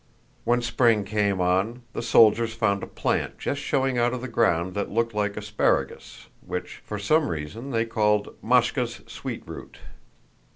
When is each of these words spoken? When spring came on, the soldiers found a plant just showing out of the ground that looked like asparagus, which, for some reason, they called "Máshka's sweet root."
When 0.45 0.63
spring 0.63 1.03
came 1.03 1.39
on, 1.39 1.83
the 1.93 2.01
soldiers 2.01 2.55
found 2.55 2.81
a 2.81 2.87
plant 2.87 3.37
just 3.37 3.61
showing 3.61 3.99
out 3.99 4.15
of 4.15 4.21
the 4.21 4.27
ground 4.27 4.73
that 4.73 4.89
looked 4.89 5.13
like 5.13 5.37
asparagus, 5.37 6.25
which, 6.43 6.81
for 6.83 6.97
some 6.97 7.27
reason, 7.29 7.69
they 7.69 7.85
called 7.85 8.35
"Máshka's 8.43 9.01
sweet 9.05 9.43
root." 9.45 9.77